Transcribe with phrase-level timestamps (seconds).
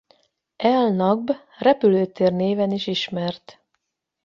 [0.57, 3.61] El-Nakb repülőtér néven is ismert.